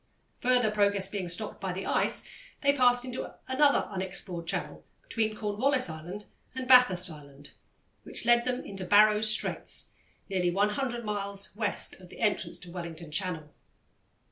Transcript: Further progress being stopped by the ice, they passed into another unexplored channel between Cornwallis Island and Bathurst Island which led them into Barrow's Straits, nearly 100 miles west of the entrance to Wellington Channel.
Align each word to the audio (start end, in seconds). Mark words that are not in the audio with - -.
Further 0.39 0.71
progress 0.71 1.07
being 1.07 1.29
stopped 1.29 1.61
by 1.61 1.73
the 1.73 1.85
ice, 1.85 2.27
they 2.61 2.73
passed 2.73 3.05
into 3.05 3.35
another 3.47 3.87
unexplored 3.87 4.47
channel 4.47 4.83
between 5.03 5.35
Cornwallis 5.35 5.91
Island 5.91 6.25
and 6.55 6.67
Bathurst 6.67 7.11
Island 7.11 7.51
which 8.01 8.25
led 8.25 8.43
them 8.43 8.65
into 8.65 8.83
Barrow's 8.83 9.29
Straits, 9.29 9.93
nearly 10.27 10.49
100 10.49 11.05
miles 11.05 11.55
west 11.55 11.99
of 11.99 12.09
the 12.09 12.19
entrance 12.19 12.57
to 12.61 12.71
Wellington 12.71 13.11
Channel. 13.11 13.53